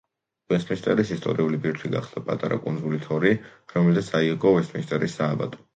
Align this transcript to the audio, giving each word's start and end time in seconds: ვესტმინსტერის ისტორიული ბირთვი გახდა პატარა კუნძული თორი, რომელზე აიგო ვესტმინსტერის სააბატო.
ვესტმინსტერის 0.53 1.11
ისტორიული 1.15 1.59
ბირთვი 1.65 1.91
გახდა 1.97 2.25
პატარა 2.31 2.59
კუნძული 2.65 3.03
თორი, 3.07 3.35
რომელზე 3.77 4.09
აიგო 4.23 4.57
ვესტმინსტერის 4.59 5.21
სააბატო. 5.21 5.67